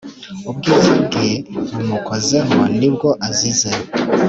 [0.49, 1.25] Ubwizabwe
[1.73, 3.71] bumukozeho nibwo azize